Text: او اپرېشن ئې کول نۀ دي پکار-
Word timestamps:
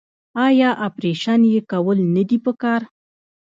او 0.43 0.55
اپرېشن 0.87 1.41
ئې 1.49 1.59
کول 1.69 1.97
نۀ 2.13 2.23
دي 2.29 2.37
پکار- 2.45 2.81